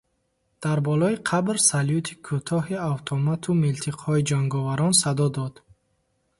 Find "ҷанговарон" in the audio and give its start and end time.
4.29-4.93